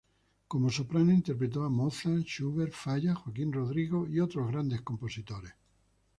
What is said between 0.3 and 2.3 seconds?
Como soprano interpretó a Mozart,